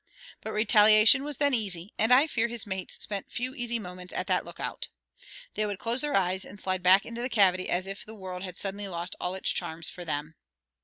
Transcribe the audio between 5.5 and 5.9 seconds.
They would